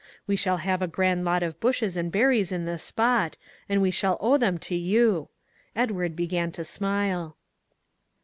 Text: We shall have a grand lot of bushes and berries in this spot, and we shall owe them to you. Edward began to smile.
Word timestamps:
We 0.25 0.35
shall 0.35 0.57
have 0.57 0.81
a 0.81 0.87
grand 0.87 1.23
lot 1.25 1.43
of 1.43 1.59
bushes 1.59 1.95
and 1.95 2.11
berries 2.11 2.51
in 2.51 2.65
this 2.65 2.81
spot, 2.81 3.37
and 3.69 3.83
we 3.83 3.91
shall 3.91 4.17
owe 4.19 4.35
them 4.35 4.57
to 4.57 4.73
you. 4.75 5.29
Edward 5.75 6.15
began 6.15 6.51
to 6.53 6.63
smile. 6.63 7.37